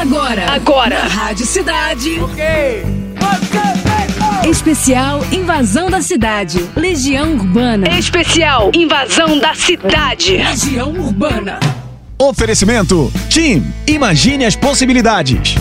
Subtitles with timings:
[0.00, 0.52] Agora.
[0.52, 0.98] Agora.
[1.04, 2.20] Na Rádio Cidade.
[2.20, 2.44] Ok.
[4.46, 6.62] Especial Invasão da Cidade.
[6.76, 7.88] Legião Urbana.
[7.98, 10.36] Especial Invasão da Cidade.
[10.36, 11.58] Legião Urbana.
[12.18, 13.64] Oferecimento: Team.
[13.86, 15.54] Imagine as possibilidades.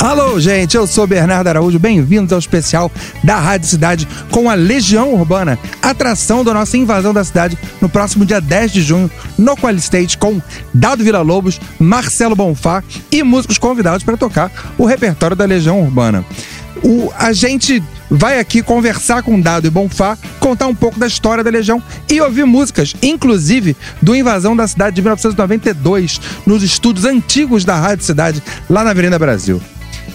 [0.00, 2.88] Alô, gente, eu sou Bernardo Araújo, bem-vindos ao especial
[3.24, 8.24] da Rádio Cidade com a Legião Urbana, atração da nossa invasão da cidade no próximo
[8.24, 10.40] dia 10 de junho no Qualistate com
[10.72, 16.24] Dado Vila Lobos, Marcelo Bonfá e músicos convidados para tocar o repertório da Legião Urbana.
[16.80, 21.42] O, a gente vai aqui conversar com Dado e Bonfá, contar um pouco da história
[21.42, 27.64] da Legião e ouvir músicas, inclusive do Invasão da Cidade de 1992, nos estúdios antigos
[27.64, 29.60] da Rádio Cidade, lá na Avenida Brasil.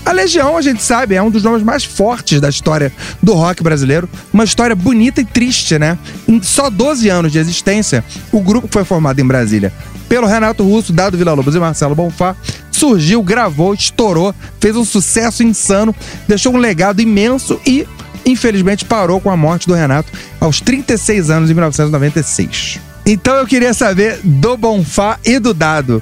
[0.06, 3.64] A Legião, a gente sabe, é um dos nomes mais fortes da história do rock
[3.64, 4.10] brasileiro.
[4.34, 5.98] Uma história bonita e triste, né?
[6.28, 9.72] Em só 12 anos de existência, o grupo foi formado em Brasília
[10.14, 12.36] pelo Renato Russo, Dado Vila Lobos e Marcelo Bonfá.
[12.72, 15.96] Surgiu, gravou, estourou, fez um sucesso insano,
[16.28, 17.88] deixou um legado imenso e,
[18.24, 22.80] infelizmente, parou com a morte do Renato aos 36 anos em 1996.
[23.06, 26.02] Então eu queria saber do Bonfá e do Dado.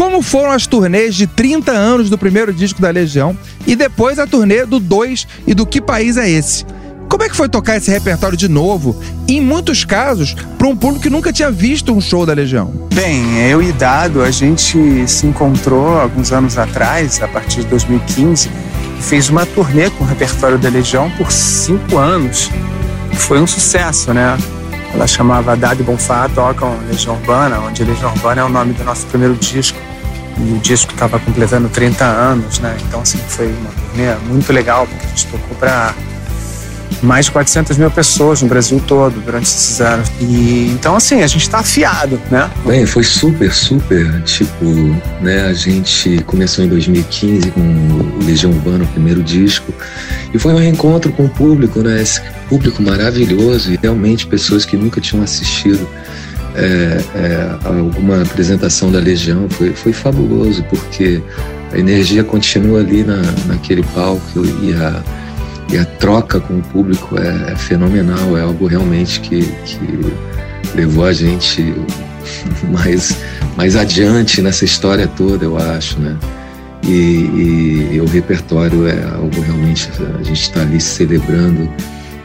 [0.00, 4.26] Como foram as turnês de 30 anos do primeiro disco da Legião e depois a
[4.26, 6.64] turnê do 2 e do Que País é Esse?
[7.06, 8.98] Como é que foi tocar esse repertório de novo?
[9.28, 12.72] Em muitos casos, para um público que nunca tinha visto um show da Legião.
[12.94, 18.48] Bem, eu e Dado, a gente se encontrou alguns anos atrás, a partir de 2015,
[18.98, 22.50] e fez uma turnê com o repertório da Legião por cinco anos.
[23.12, 24.38] Foi um sucesso, né?
[24.94, 28.82] Ela chamava Dado e Bonfá, tocam Legião Urbana, onde Legião Urbana é o nome do
[28.82, 29.89] nosso primeiro disco
[30.46, 32.76] e o disco estava completando 30 anos, né?
[32.86, 35.94] Então, assim, foi uma turnê muito legal, porque a gente tocou para
[37.02, 40.10] mais de 400 mil pessoas no Brasil todo durante esses anos.
[40.20, 42.50] E então, assim, a gente está afiado, né?
[42.66, 44.22] Bem, foi super, super.
[44.22, 44.64] Tipo,
[45.20, 45.46] né?
[45.46, 49.72] A gente começou em 2015 com o Legião Urbana, o primeiro disco,
[50.32, 52.00] e foi um reencontro com o público, né?
[52.00, 55.88] Esse público maravilhoso e realmente pessoas que nunca tinham assistido
[56.54, 61.22] é, é, alguma apresentação da Legião foi, foi fabuloso, porque
[61.72, 65.02] a energia continua ali na, naquele palco e a,
[65.72, 69.78] e a troca com o público é, é fenomenal, é algo realmente que, que
[70.74, 71.74] levou a gente
[72.70, 73.16] mais,
[73.56, 76.16] mais adiante nessa história toda, eu acho, né?
[76.82, 79.88] E, e, e o repertório é algo realmente,
[80.18, 81.70] a gente está ali celebrando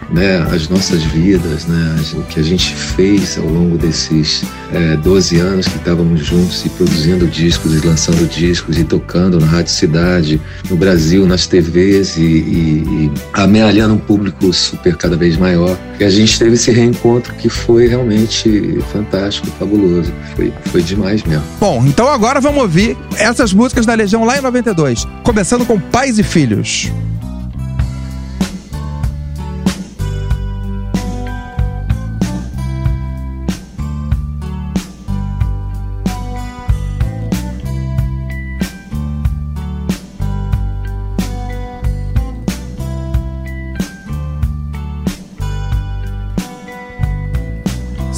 [0.09, 5.39] né, as nossas vidas, né, o que a gente fez ao longo desses é, 12
[5.39, 10.41] anos que estávamos juntos e produzindo discos e lançando discos e tocando na Rádio Cidade,
[10.69, 15.77] no Brasil, nas TVs e, e, e amealhando um público super cada vez maior.
[15.99, 20.11] E a gente teve esse reencontro que foi realmente fantástico, fabuloso.
[20.35, 21.43] Foi, foi demais mesmo.
[21.59, 26.19] Bom, então agora vamos ouvir essas músicas da Legião lá em 92, começando com Pais
[26.19, 26.91] e Filhos.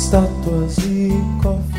[0.07, 1.09] Estátuas e
[1.44, 1.76] cofres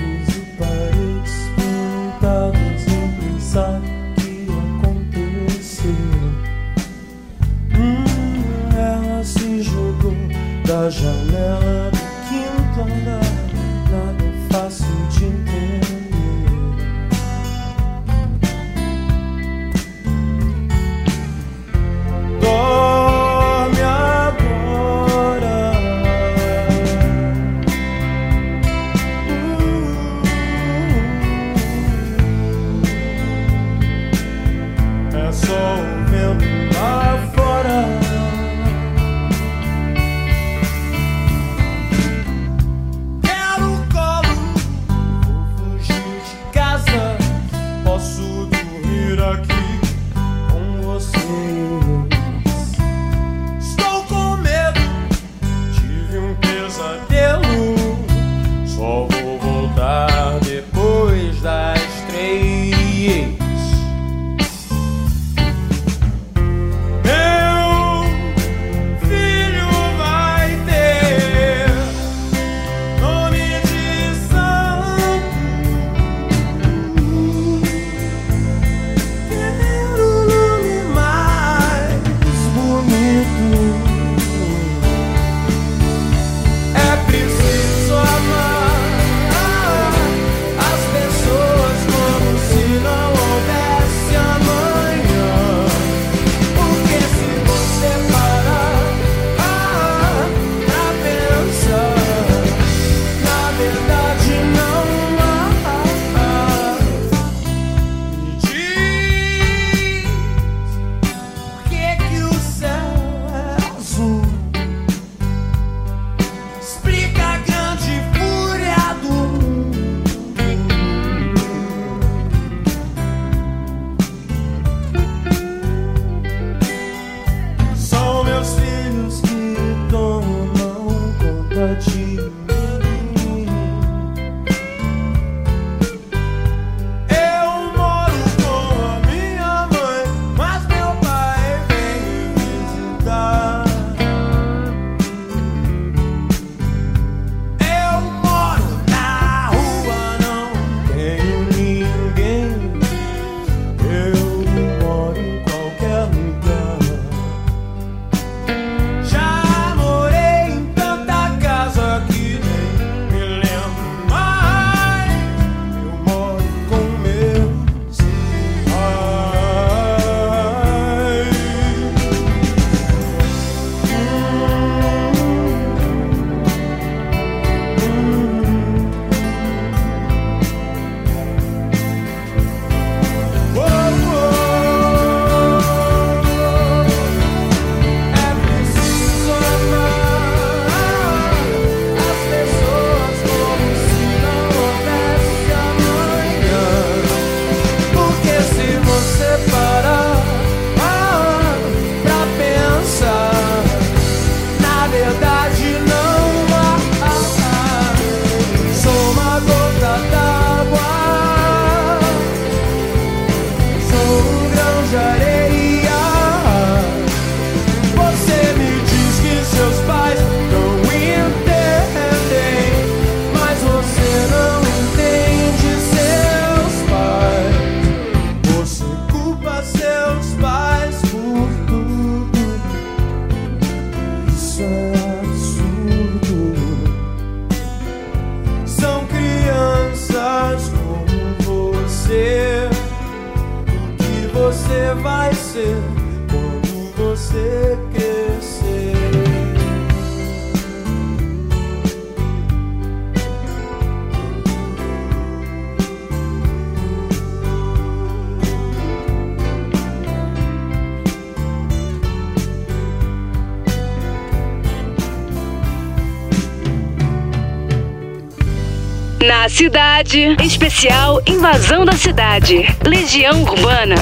[269.59, 272.65] cidade, especial Invasão da Cidade.
[272.87, 273.97] Legião Urbana.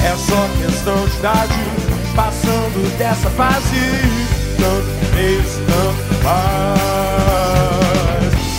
[0.00, 1.64] É só questão de idade,
[2.14, 3.80] passando dessa fase.
[4.58, 6.78] Tanto fez, tanto faz.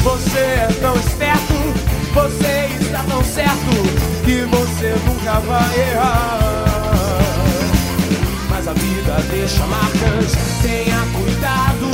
[0.03, 1.53] Você é tão esperto,
[2.13, 3.71] você está tão certo
[4.23, 6.39] que você nunca vai errar.
[8.49, 11.89] Mas a vida deixa marcas, tenha cuidado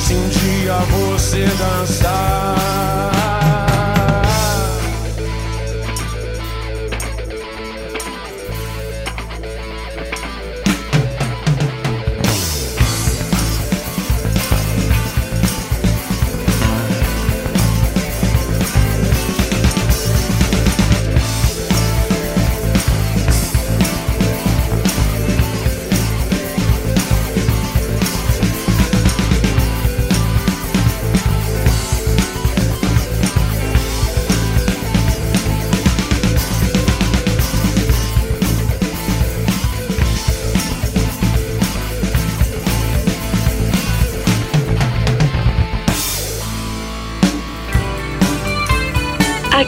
[0.00, 2.62] se um dia você dançar.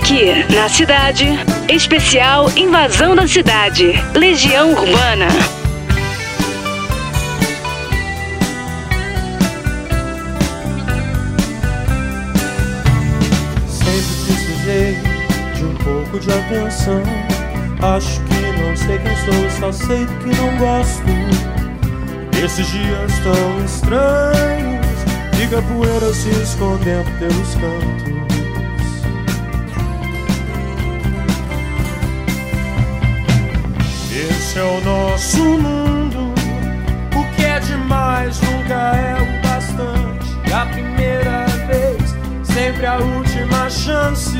[0.04, 1.24] Aqui, na cidade,
[1.66, 3.94] especial Invasão da Cidade.
[4.14, 5.28] Legião Urbana.
[13.66, 14.98] Sempre precisei
[15.54, 17.02] de um pouco de atenção.
[17.80, 22.44] Acho que não sei quem sou, só sei que não gosto.
[22.44, 24.86] Esses dias tão estranhos,
[25.34, 28.33] fica poeira se escondendo pelos cantos.
[34.54, 36.32] Esse é o nosso mundo.
[37.16, 40.52] O que é demais nunca é o bastante.
[40.54, 44.38] A primeira vez, sempre a última chance.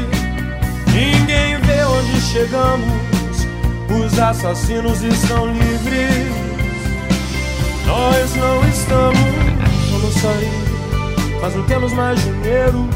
[0.92, 2.94] Ninguém vê onde chegamos.
[3.90, 6.32] Os assassinos estão livres.
[7.84, 9.18] Nós não estamos.
[9.90, 12.88] Vamos sair, mas não temos mais dinheiro.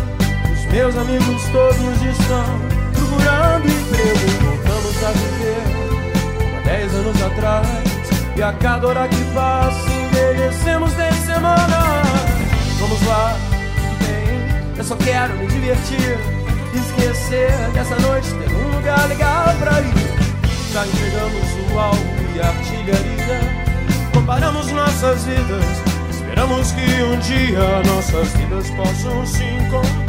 [0.53, 2.45] Os meus amigos todos estão
[2.93, 4.45] procurando emprego.
[4.45, 5.68] Voltamos a viver
[6.69, 7.67] dez anos atrás.
[8.37, 12.07] E a cada hora que passa, envelhecemos dez semanas.
[12.79, 13.37] Vamos lá,
[14.01, 16.19] bem, eu só quero me divertir.
[16.75, 19.95] Esquecer dessa noite, ter um lugar legal pra ir.
[20.73, 22.05] Já entregamos o alvo
[22.37, 23.41] e a artilharia.
[24.13, 25.65] Comparamos nossas vidas.
[26.11, 30.08] Esperamos que um dia nossas vidas possam se encontrar.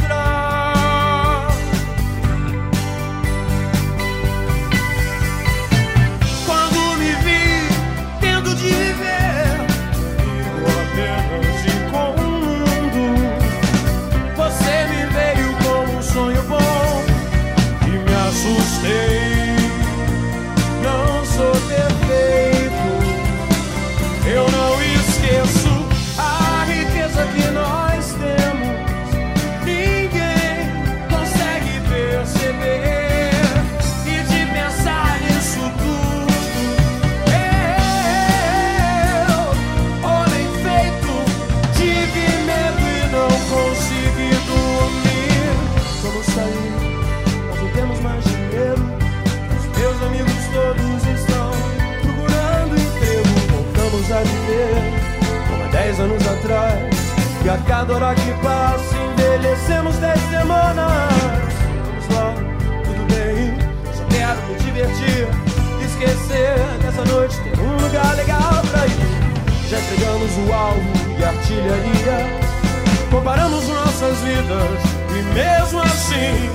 [57.92, 60.90] Hora que passa, envelhecemos 10 semanas.
[61.84, 62.34] Vamos lá,
[62.84, 63.58] tudo bem.
[63.92, 65.28] Só quero me divertir,
[65.84, 69.68] esquecer dessa noite, ter um lugar legal pra ir.
[69.68, 70.80] Já entregamos o alvo
[71.18, 72.40] e a artilharia.
[73.10, 74.80] Comparamos nossas vidas
[75.10, 76.50] e mesmo assim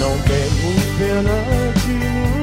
[0.00, 1.32] não tenho pena
[1.84, 2.41] de ninguém.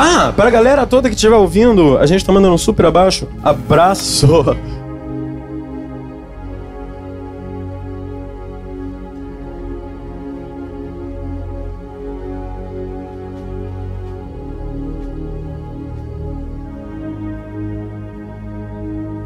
[0.00, 3.26] Ah, pra galera toda que estiver ouvindo, a gente tá mandando um super abaixo.
[3.42, 4.28] Abraço!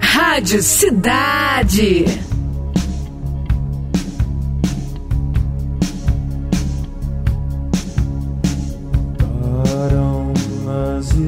[0.00, 2.31] Rádio Cidade.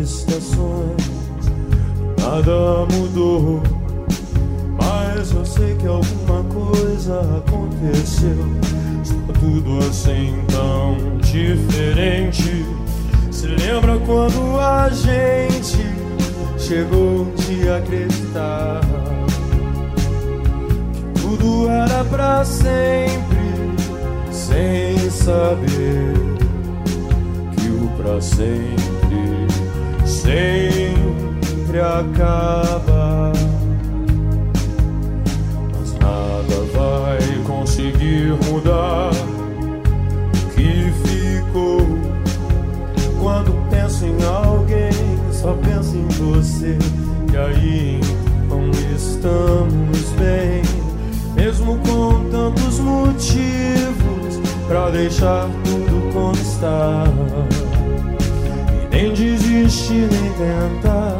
[0.05, 0.97] Estações,
[2.21, 3.63] nada mudou.
[4.77, 8.37] Mas eu sei que alguma coisa aconteceu.
[9.03, 12.67] Está tudo assim tão diferente.
[13.31, 15.79] Se lembra quando a gente
[16.59, 18.81] chegou de acreditar
[21.15, 23.39] que tudo era pra sempre,
[24.31, 26.15] sem saber
[27.57, 28.94] que o pra sempre
[30.25, 33.33] sempre acaba.
[35.79, 41.81] Mas nada vai conseguir mudar o que ficou.
[43.21, 44.91] Quando penso em alguém,
[45.31, 46.79] só penso em você.
[47.33, 48.01] E aí
[48.45, 50.63] então estamos bem,
[51.35, 57.05] mesmo com tantos motivos pra deixar tudo como está.
[58.95, 61.19] Nem desistir, nem tentar.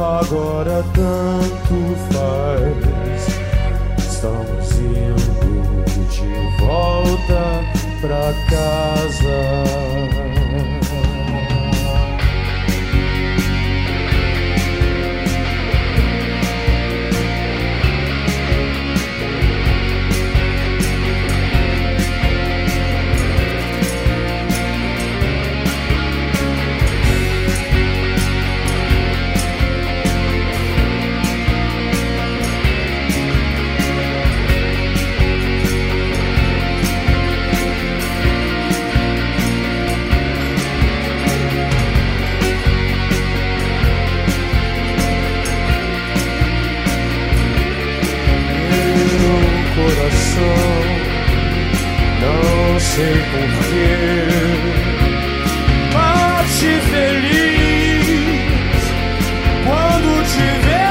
[0.00, 3.28] Agora tanto faz.
[4.04, 7.62] Estamos indo de volta
[8.00, 10.33] pra casa.
[52.94, 53.98] Sei porquê,
[55.92, 58.44] bate feliz
[59.64, 60.84] quando te ver.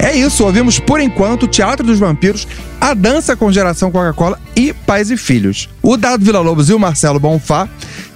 [0.00, 2.46] É isso, ouvimos por enquanto Teatro dos Vampiros,
[2.84, 5.70] a dança com geração Coca-Cola e Pais e Filhos.
[5.80, 7.66] O Dado Villa-Lobos e o Marcelo Bonfá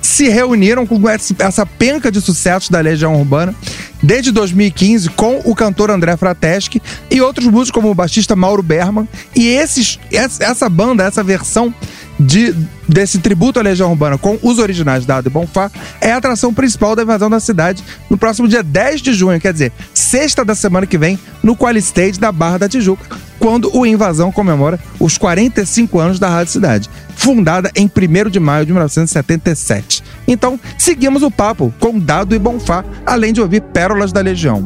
[0.03, 3.55] se reuniram com essa penca de sucessos da Legião Urbana
[4.03, 9.09] desde 2015 com o cantor André Frateschi e outros músicos como o baixista Mauro Berman.
[9.35, 11.73] E esses, essa essa banda, essa versão
[12.21, 12.55] de,
[12.87, 16.95] desse tributo à Legião Urbana com os originais Dado e Bonfá é a atração principal
[16.95, 20.87] da invasão da cidade no próximo dia 10 de junho, quer dizer, sexta da semana
[20.87, 25.99] que vem, no Quali Stage da Barra da Tijuca, quando o Invasão comemora os 45
[25.99, 30.03] anos da Rádio Cidade, fundada em 1 de maio de 1977.
[30.27, 34.65] Então, seguimos o papo com Dado e Bonfá, além de ouvir pérolas da Legião.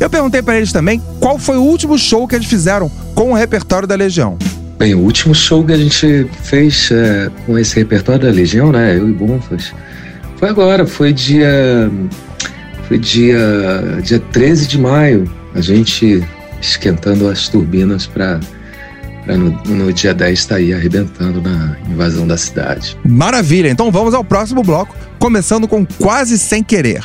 [0.00, 3.34] Eu perguntei para eles também qual foi o último show que eles fizeram com o
[3.34, 4.36] repertório da Legião.
[4.78, 8.96] Bem, o último show que a gente fez é, com esse repertório da Legião, né?
[8.96, 9.72] Eu e Bonfas,
[10.36, 11.90] foi agora, foi dia.
[12.88, 13.38] Foi dia,
[14.02, 15.30] dia 13 de maio.
[15.54, 16.22] A gente
[16.68, 18.40] esquentando as turbinas para
[19.26, 22.96] no, no, dia 10 estar tá aí arrebentando na invasão da cidade.
[23.04, 23.68] Maravilha!
[23.68, 27.04] Então vamos ao próximo bloco, começando com Quase Sem Querer.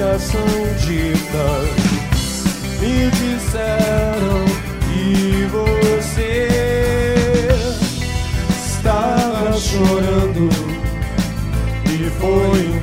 [0.00, 0.40] nunca são
[0.78, 1.68] ditas?
[2.80, 4.44] Me disseram
[4.86, 6.48] que você
[8.64, 10.48] estava chorando.
[11.84, 12.79] E foi então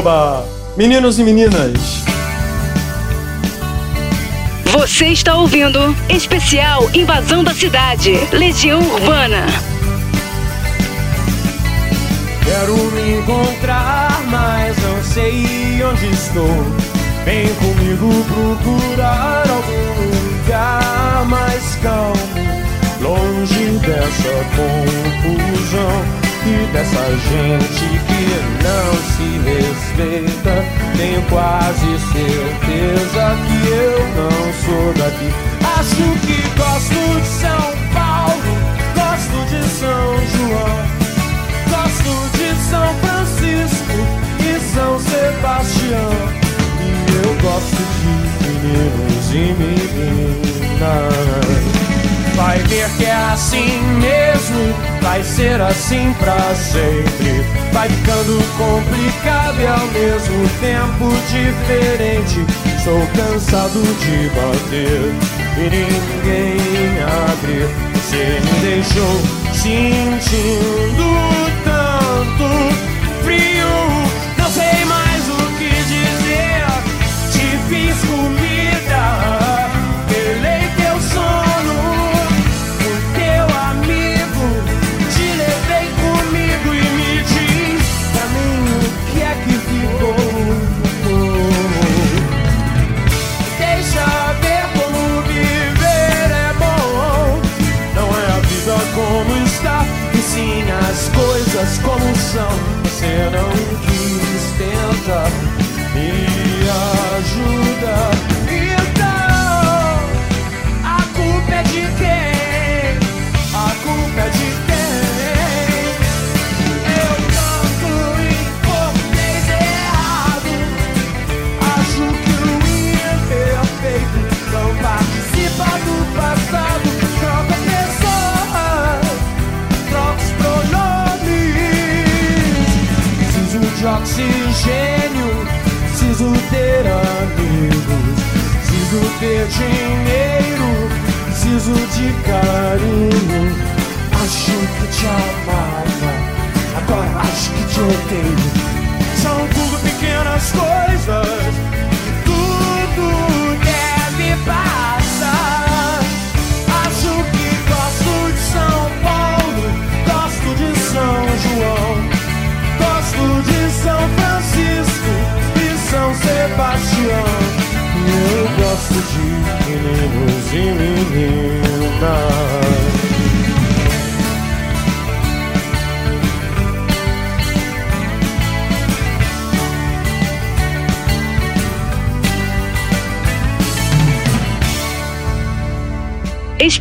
[0.00, 0.46] Oba!
[0.78, 1.78] Meninos e meninas!
[4.64, 9.44] Você está ouvindo Especial Invasão da Cidade, Legião Urbana.
[12.42, 15.44] Quero me encontrar, mas não sei
[15.84, 16.64] onde estou.
[17.26, 22.16] Vem comigo procurar algum lugar mais calmo,
[23.02, 28.24] longe dessa confusão e dessa gente que
[28.64, 30.54] não se respeita.
[30.96, 35.28] Tenho quase certeza que eu não sou daqui.
[35.78, 38.52] Acho que gosto de São Paulo,
[38.94, 40.78] gosto de São João,
[41.68, 43.98] gosto de São Francisco
[44.40, 46.12] e São Sebastião.
[46.80, 46.88] E
[47.24, 48.12] eu gosto de
[48.46, 50.60] meninos e meninas.
[52.34, 57.44] Vai ver que é assim mesmo, vai ser assim pra sempre.
[57.72, 62.44] Vai ficando complicado e ao mesmo tempo diferente.
[62.82, 65.14] Sou cansado de bater
[65.58, 67.90] e ninguém abre.
[67.94, 69.99] Você me deixou sentindo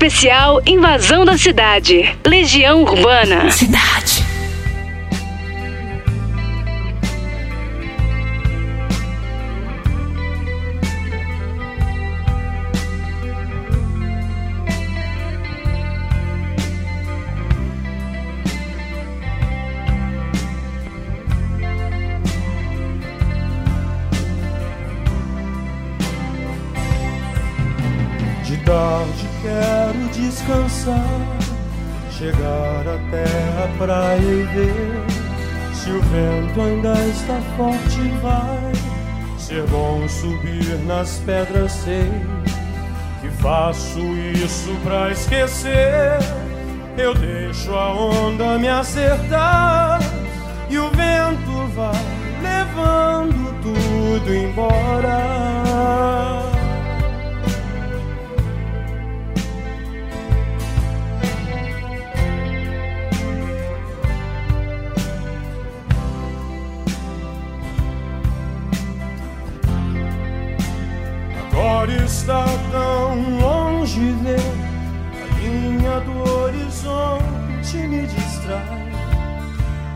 [0.01, 2.17] Especial Invasão da Cidade.
[2.25, 3.51] Legião Urbana.
[3.51, 4.18] Cidade.
[40.19, 42.11] Subir nas pedras, sei
[43.21, 46.17] que faço isso pra esquecer.
[46.97, 49.99] Eu deixo a onda me acertar
[50.69, 51.93] e o vento vai
[52.41, 55.19] levando tudo embora.
[71.79, 74.37] Agora está tão longe ver
[75.15, 78.91] a linha do horizonte me distrai.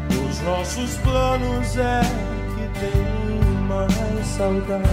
[0.07, 1.99] Os nossos planos é
[2.55, 4.87] que tem mais saudade.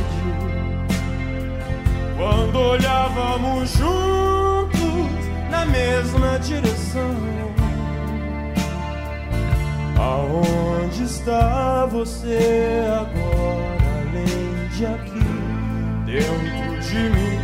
[2.17, 7.15] Quando olhávamos juntos na mesma direção.
[9.97, 15.41] Aonde está você agora, além de aqui?
[16.11, 16.60] dentro
[16.91, 17.40] 是你。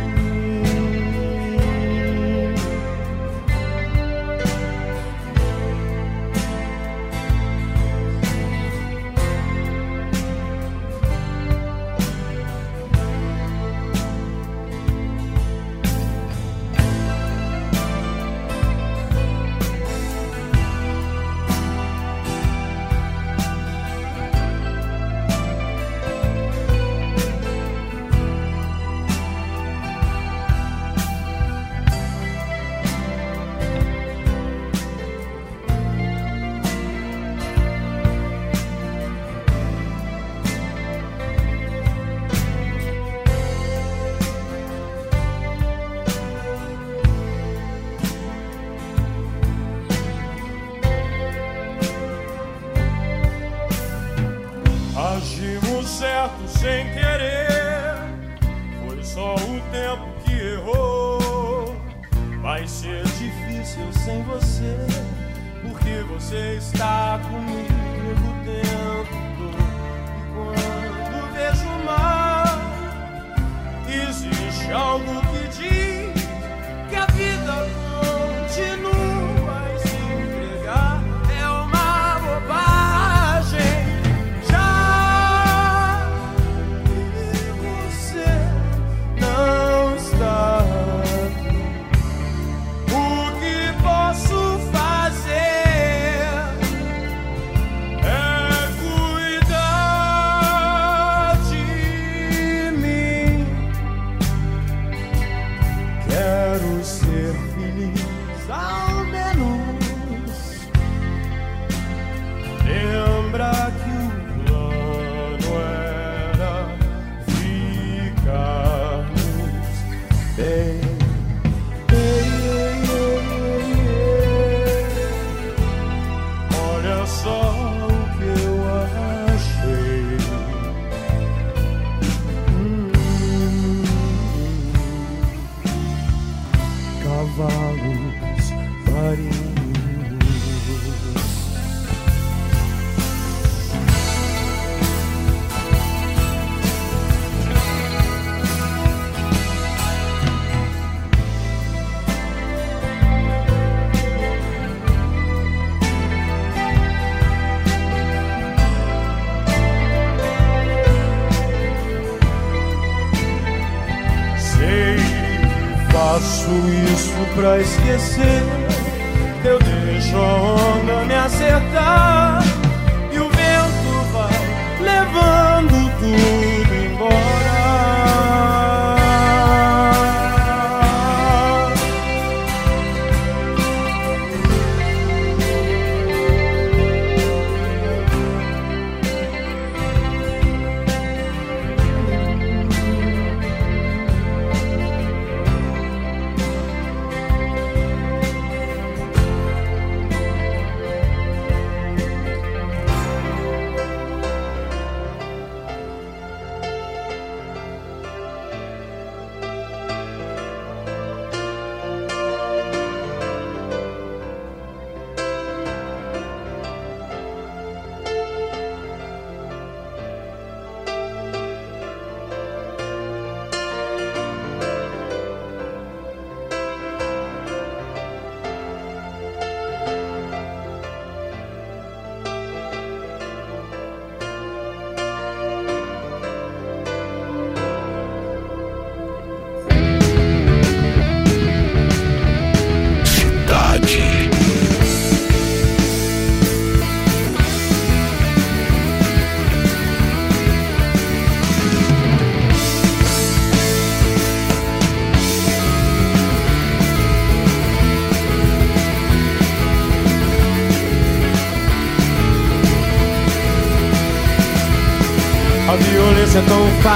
[167.47, 168.46] pra esquecer.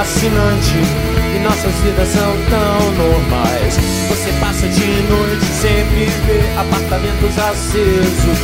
[0.02, 0.82] fascinante
[1.36, 3.78] e nossas vidas são tão normais.
[4.10, 8.40] Você passa de noite sempre vê apartamentos acesos.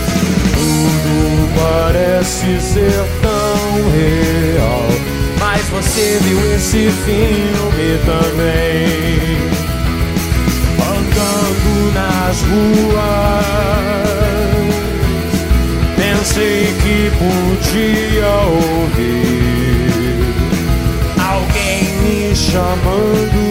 [0.54, 4.88] Tudo parece ser tão real,
[5.40, 9.38] mas você viu esse filme também.
[10.80, 13.46] Andando nas ruas,
[15.96, 19.57] pensei que podia ouvir
[22.38, 23.42] chamando,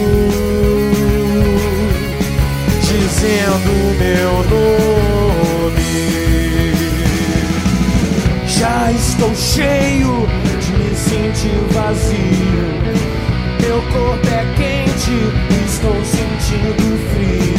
[2.81, 5.87] dizendo meu nome.
[8.47, 10.27] Já estou cheio
[10.61, 12.67] de me sentir vazio.
[13.61, 15.15] Meu corpo é quente,
[15.65, 17.56] estou sentindo frio.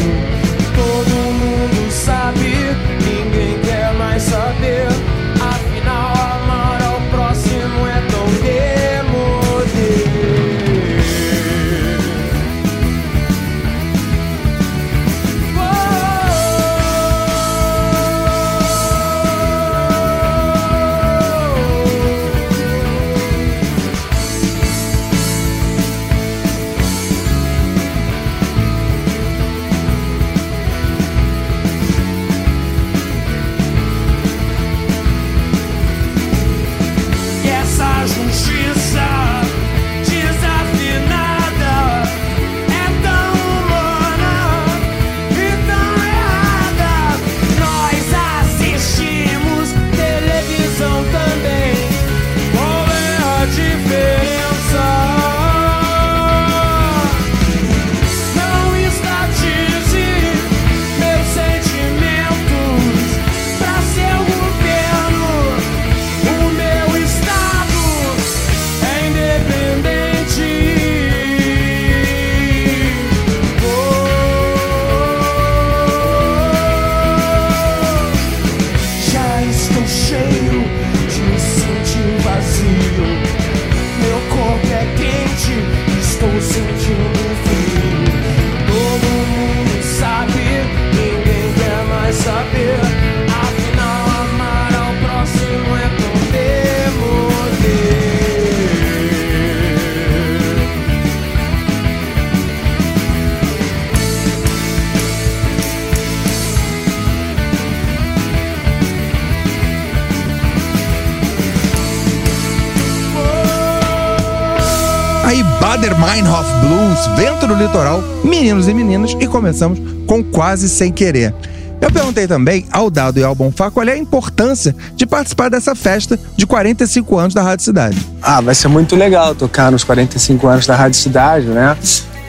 [115.78, 121.32] Bader Meinhof Blues, Vento no Litoral, Meninos e Meninas e começamos com Quase Sem Querer.
[121.80, 125.76] Eu perguntei também ao Dado e ao Bonfá qual é a importância de participar dessa
[125.76, 128.04] festa de 45 anos da Rádio Cidade.
[128.20, 131.76] Ah, vai ser muito legal tocar nos 45 anos da Rádio Cidade, né?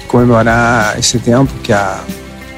[0.08, 2.00] Comemorar esse tempo que a,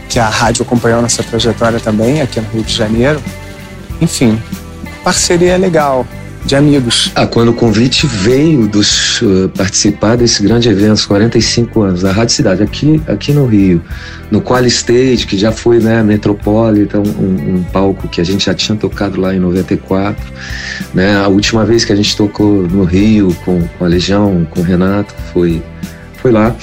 [0.10, 3.24] que a rádio acompanhou nossa trajetória também aqui no Rio de Janeiro.
[4.02, 4.38] Enfim,
[5.06, 6.06] parceria é legal
[6.46, 7.12] de amigos.
[7.16, 12.36] Ah, quando o convite veio dos uh, participar desse grande evento, 45 anos, da Rádio
[12.36, 13.82] Cidade, aqui, aqui no Rio,
[14.30, 18.54] no Qual Stage, que já foi né, Metropolitan, um, um, palco que a gente já
[18.54, 20.22] tinha tocado lá em 94.
[20.94, 21.16] Né?
[21.16, 24.64] A última vez que a gente tocou no Rio com, com a Legião, com o
[24.64, 25.62] Renato, foi,
[26.22, 26.56] foi lá.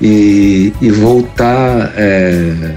[0.00, 2.74] E, e voltar é,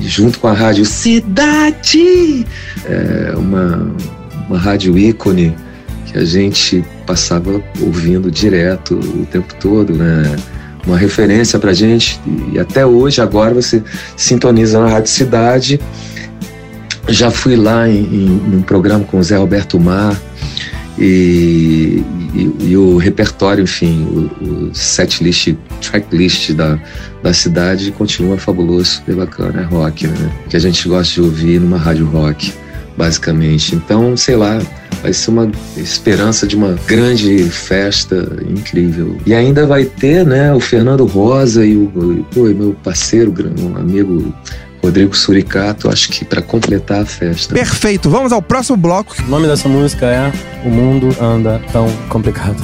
[0.00, 2.46] junto com a Rádio Cidade,
[2.86, 3.92] é, uma,
[4.48, 5.54] uma rádio ícone
[6.06, 10.36] que a gente passava ouvindo direto o tempo todo, né?
[10.86, 12.20] Uma referência pra gente
[12.52, 13.82] e até hoje, agora você
[14.16, 15.80] sintoniza na Rádio Cidade.
[17.08, 20.16] Já fui lá em, em, um programa com o Zé Roberto Mar
[20.98, 22.02] e,
[22.34, 24.02] e, e o repertório, enfim,
[24.40, 26.78] o, o set list, track list da,
[27.22, 30.32] da cidade continua fabuloso, super bacana, é rock, né?
[30.48, 32.52] Que a gente gosta de ouvir numa rádio rock,
[32.96, 33.74] basicamente.
[33.74, 34.60] Então, sei lá,
[35.02, 38.16] Vai ser uma esperança de uma grande festa
[38.48, 39.18] incrível.
[39.26, 44.32] E ainda vai ter, né, o Fernando Rosa e o pô, meu parceiro, um amigo
[44.82, 47.54] Rodrigo Suricato, acho que para completar a festa.
[47.54, 49.14] Perfeito, vamos ao próximo bloco.
[49.26, 50.32] O nome dessa música é
[50.64, 52.56] O Mundo Anda Tão Complicado.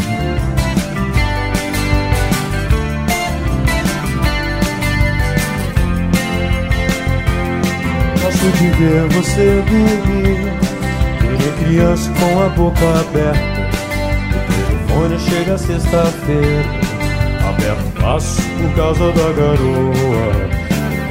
[8.21, 10.68] Gosto de ver você dormir
[11.59, 13.69] criança com a boca aberta.
[14.31, 16.65] O telefone chega sexta-feira,
[17.49, 20.49] aberto passo por causa da garoa.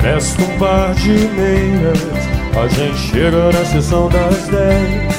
[0.02, 2.00] Presta um par de meias,
[2.56, 5.18] a gente chega na sessão das dez.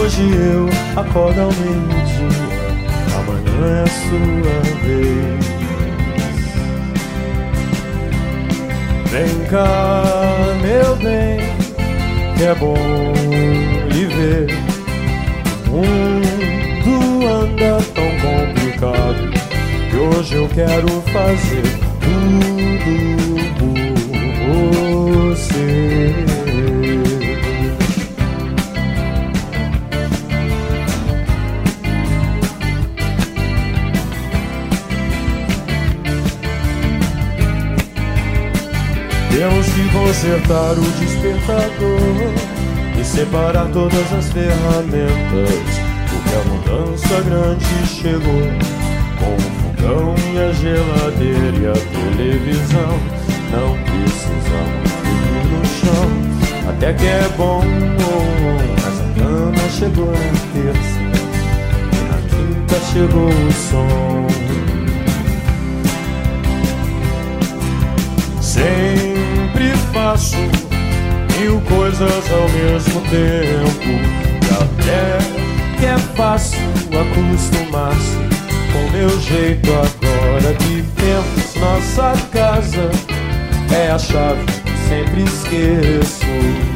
[0.00, 0.68] Hoje eu
[1.00, 2.28] acordo ao meio-dia,
[3.18, 5.42] amanhã é a sua vez.
[9.10, 10.02] Vem cá,
[10.62, 11.40] meu bem,
[12.36, 14.46] que é bom viver.
[15.68, 19.30] O mundo anda tão complicado
[19.90, 21.62] que hoje eu quero fazer
[22.00, 22.94] tudo
[23.58, 26.14] por você.
[39.30, 42.61] Temos que consertar o despertador
[43.02, 45.50] e separar todas as ferramentas.
[46.08, 48.46] Porque a mudança grande chegou
[49.18, 52.94] com o fogão e a geladeira e a televisão.
[53.50, 56.08] Não precisamos tudo no chão,
[56.70, 57.62] até que é bom.
[58.84, 60.18] Mas a cama chegou na
[60.52, 61.00] terça
[61.90, 64.26] e na quinta chegou o som.
[68.40, 70.71] Sempre faço
[71.38, 73.88] mil coisas ao mesmo tempo.
[74.42, 75.18] E até
[75.78, 76.58] que é fácil
[76.88, 78.16] acostumar-se
[78.72, 82.90] com meu jeito agora que temos nossa casa.
[83.74, 84.44] É a chave
[84.88, 86.71] sempre esqueço.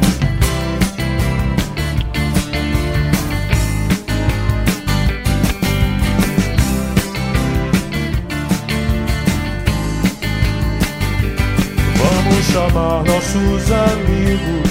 [12.56, 14.70] Chamar nossos amigos,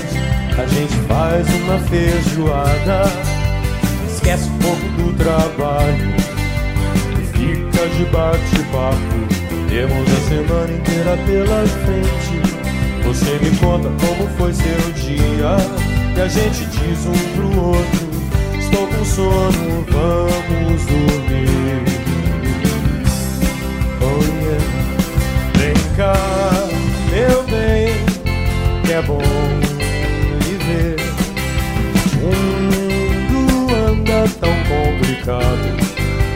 [0.58, 3.04] a gente faz uma feijoada.
[4.12, 6.16] Esquece um pouco do trabalho
[7.14, 9.18] e fica de bate-papo.
[9.70, 12.42] Temos a semana inteira pela frente.
[13.04, 15.56] Você me conta como foi seu dia
[16.18, 18.10] e a gente diz um pro outro:
[18.58, 21.95] Estou com sono, vamos dormir.
[28.96, 29.20] É bom
[30.40, 30.96] viver.
[32.22, 32.32] O
[32.62, 35.76] mundo anda tão complicado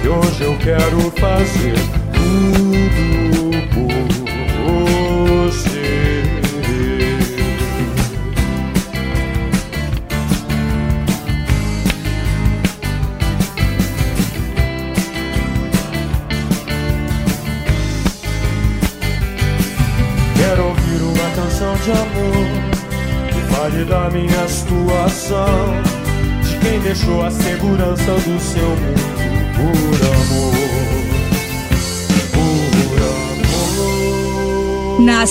[0.01, 1.98] que hoje eu quero fazer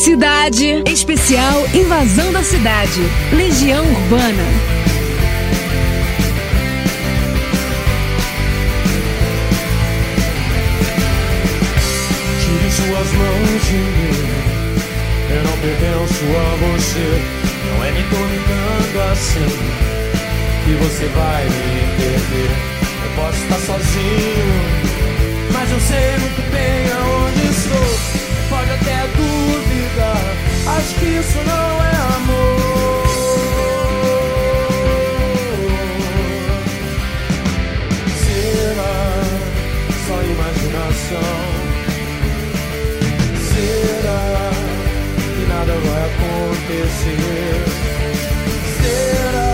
[0.09, 3.03] cidade, especial Invasão da Cidade.
[3.31, 4.45] Legião Urbana.
[12.41, 14.17] Tire suas mãos de mim.
[15.29, 17.23] Eu não pertenço a você.
[17.67, 19.49] Não é me dominando assim
[20.65, 22.51] que você vai me entender.
[23.05, 24.49] Eu posso estar sozinho,
[25.53, 28.28] mas eu sei muito bem aonde estou.
[30.77, 33.09] Acho que isso não é amor.
[38.25, 38.97] Será
[40.07, 41.37] só imaginação?
[43.51, 44.23] Será
[45.35, 47.57] que nada vai acontecer?
[48.81, 49.53] Será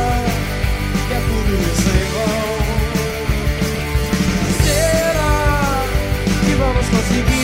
[1.09, 2.47] que é tudo isso vão?
[4.65, 5.37] Será
[6.45, 7.44] que vamos conseguir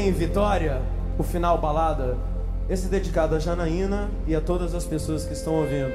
[0.00, 0.80] em Vitória,
[1.18, 2.16] o final balada.
[2.68, 5.94] Esse é dedicado a Janaína e a todas as pessoas que estão ouvindo.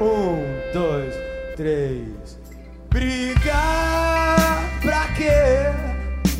[0.00, 1.14] Um, dois,
[1.56, 2.38] três.
[2.88, 6.30] Brigar pra quê?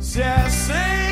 [0.00, 1.09] Se é sem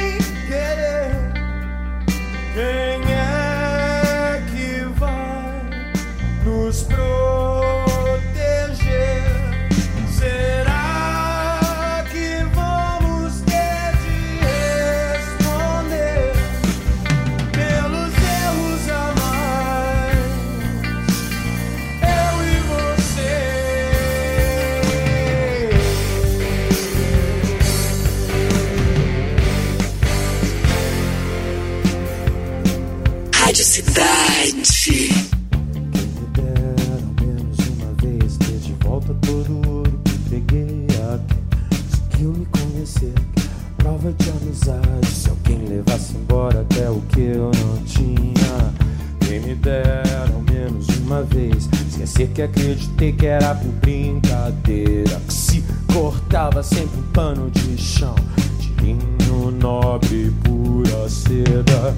[43.99, 45.07] prova de amizade.
[45.07, 48.73] Se alguém levasse embora até o que eu não tinha.
[49.21, 55.21] Quem me dera ao menos uma vez Esquecer que acreditei que era por brincadeira.
[55.27, 58.15] Que se cortava sempre um pano de chão.
[58.59, 61.95] De linho nobre, pura seda.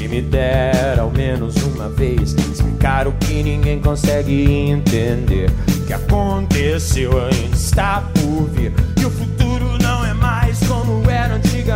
[0.00, 5.50] E me dera ao menos uma vez explicar o que ninguém consegue entender.
[5.50, 8.72] O que aconteceu ainda está por vir.
[9.00, 9.47] E o futuro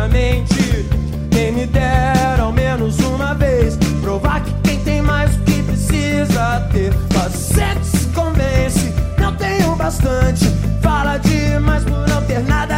[0.03, 0.85] antigamente.
[1.31, 6.67] Quem me dera ao menos uma vez provar que quem tem mais o que precisa
[6.71, 6.93] ter.
[7.09, 10.45] Você se convence, não tenho bastante.
[10.81, 12.72] Fala demais por não ter nada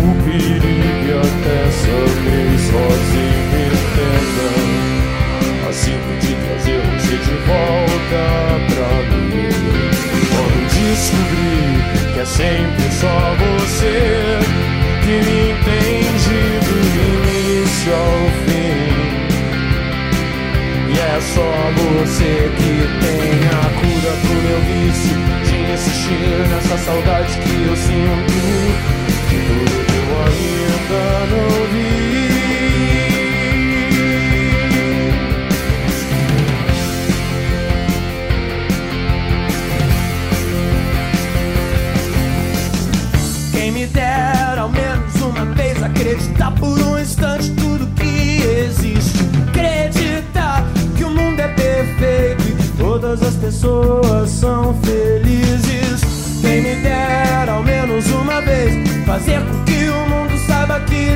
[0.00, 4.48] o perigo e até sangrei sozinho entenda.
[5.68, 8.22] Assim pude trazer você de volta
[8.74, 9.50] pra mim.
[10.30, 11.60] Quando descobri
[12.12, 13.96] que é sempre só você
[15.02, 18.90] que me entende do início ao fim.
[20.88, 27.32] E é só você que tem a cura pro meu vício de insistir nessa saudade
[27.38, 28.99] que eu sinto.
[43.52, 49.18] Quem me dera ao menos uma vez acreditar por um instante tudo que existe.
[49.48, 50.64] Acreditar
[50.96, 56.00] que o mundo é perfeito e todas as pessoas são felizes.
[56.40, 58.74] Quem me dera ao menos uma vez
[59.06, 59.69] fazer com que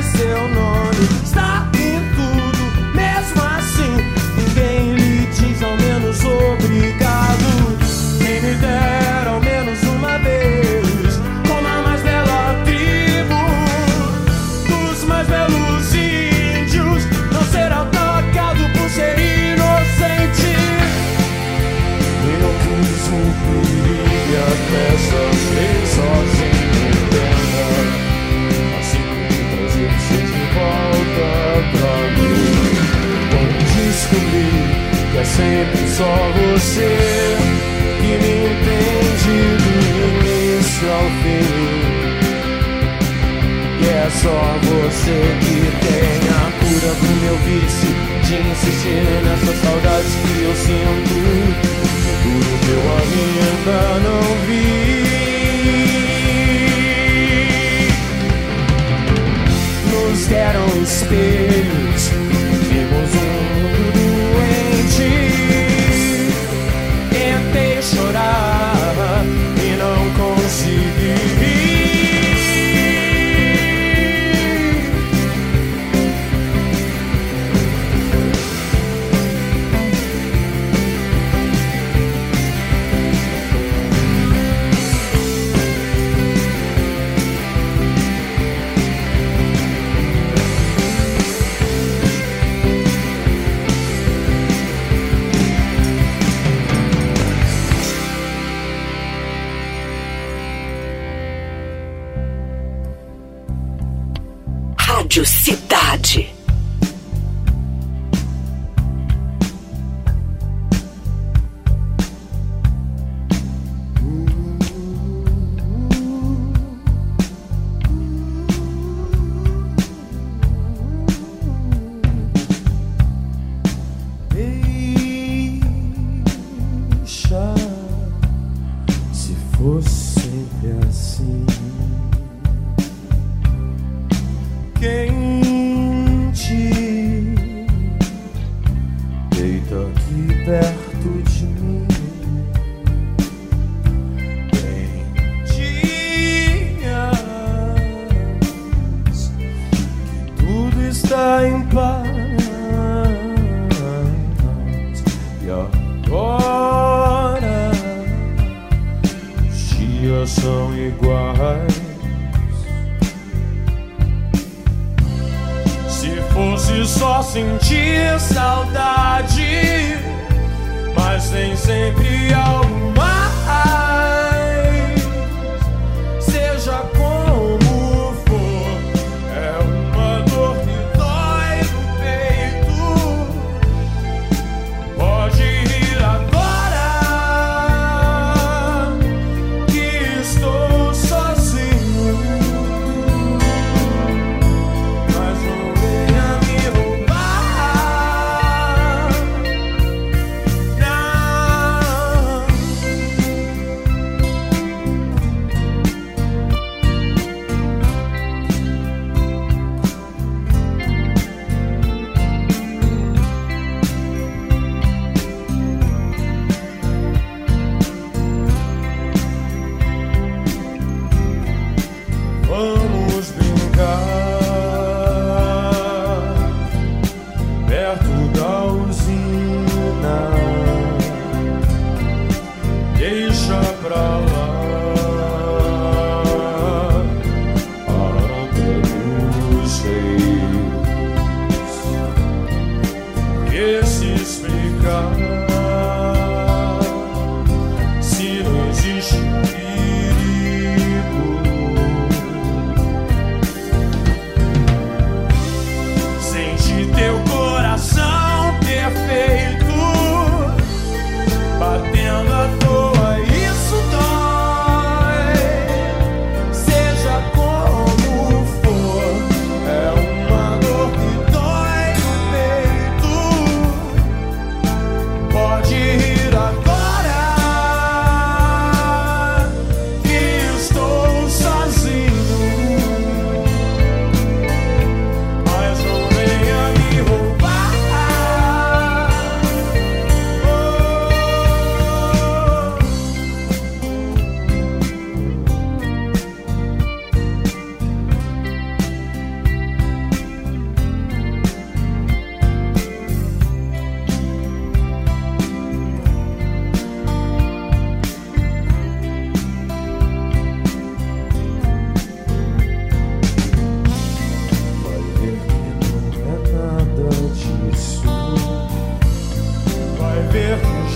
[0.03, 1.05] seu nome.
[1.23, 1.74] Está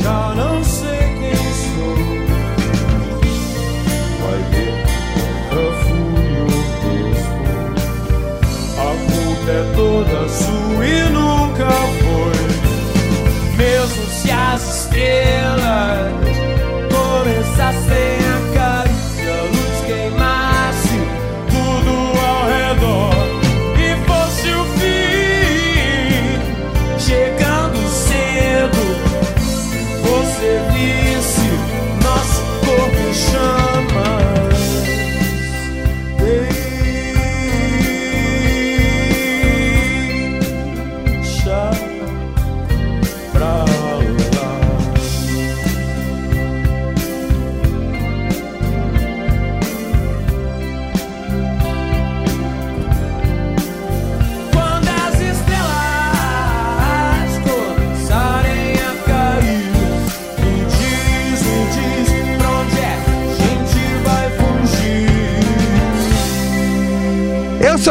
[0.02, 0.99] já não sei.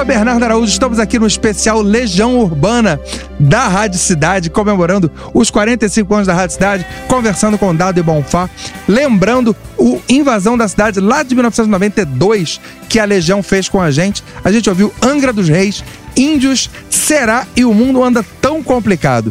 [0.08, 2.98] Bernardo Araújo, estamos aqui no especial Legião Urbana
[3.38, 8.48] da Rádio Cidade, comemorando os 45 anos da Rádio Cidade, conversando com Dado e Bonfá,
[8.88, 14.24] lembrando o Invasão da Cidade lá de 1992 que a Legião fez com a gente.
[14.42, 15.84] A gente ouviu Angra dos Reis,
[16.16, 19.30] Índios, Será e o Mundo Anda Tão Complicado.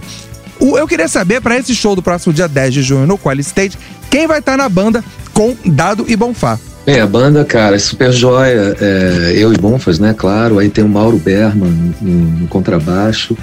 [0.61, 3.79] Eu queria saber, para esse show do próximo dia 10 de junho no Quali Stage,
[4.11, 5.03] quem vai estar na banda
[5.33, 6.59] com Dado e Bonfá.
[6.87, 8.73] É, a banda, cara, é super joia.
[8.79, 10.15] É, eu e Bonfas, né?
[10.17, 10.57] Claro.
[10.57, 11.69] Aí tem o Mauro Berman
[11.99, 13.37] no, no contrabaixo.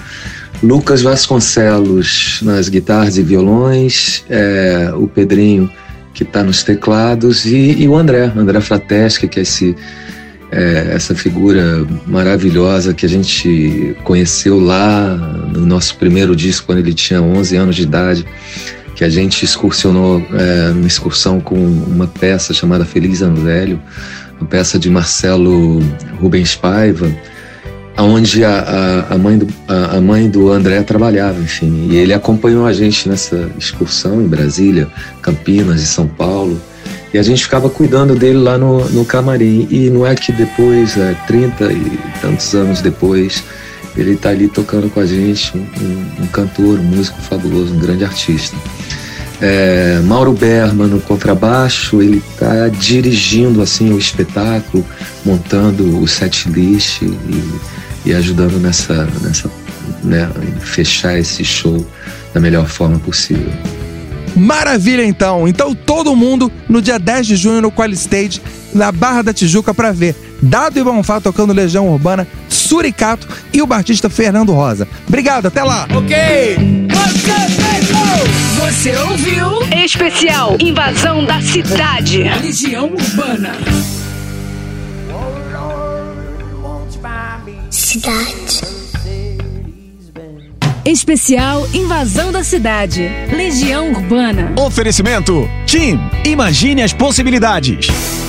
[0.63, 4.25] Lucas Vasconcelos nas guitarras e violões.
[4.31, 5.71] é, o Pedrinho,
[6.15, 7.45] que tá nos teclados.
[7.45, 9.77] E, e o André, André Frateschi, que é esse,
[10.51, 15.15] é, essa figura maravilhosa que a gente conheceu lá
[15.53, 18.25] no nosso primeiro disco, quando ele tinha 11 anos de idade
[18.95, 23.81] que a gente excursionou é, numa excursão com uma peça chamada Feliz Ano Velho,
[24.41, 25.81] uma peça de Marcelo
[26.21, 27.11] Rubens Paiva,
[27.99, 28.59] onde a,
[29.11, 32.73] a, a mãe do, a, a mãe do André trabalhava, enfim, e ele acompanhou a
[32.73, 34.89] gente nessa excursão em Brasília,
[35.23, 36.61] Campinas e São Paulo,
[37.13, 40.97] e a gente ficava cuidando dele lá no, no camarim, e não é que depois,
[40.97, 43.45] é, 30 e tantos anos depois,
[43.97, 48.05] ele está ali tocando com a gente, um, um- cantor, um músico fabuloso, um grande
[48.05, 48.57] artista.
[49.41, 54.85] É, Mauro Berman no contrabaixo, ele está dirigindo assim o espetáculo,
[55.25, 57.19] montando o set list e,
[58.07, 59.51] e ajudando nessa, nessa
[60.03, 60.31] né,
[60.61, 61.85] fechar esse show
[62.33, 63.53] da melhor forma possível.
[64.37, 65.47] Maravilha, então.
[65.47, 68.43] Então, todo mundo no dia 10 de junho no Quali Stage,
[68.75, 72.27] na Barra da Tijuca, para ver Dado e Bonfá tocando Legião Urbana,
[72.75, 74.89] Suricato e o batista Fernando Rosa.
[75.07, 75.87] Obrigado, até lá!
[75.95, 76.57] Ok,
[78.59, 79.63] Você ouviu?
[79.85, 82.25] Especial Invasão da Cidade.
[82.43, 83.53] Legião Urbana.
[87.71, 88.61] Cidade.
[90.85, 93.09] Especial Invasão da Cidade.
[93.33, 94.53] Legião Urbana.
[94.59, 96.01] Oferecimento Team.
[96.25, 98.24] Imagine as possibilidades.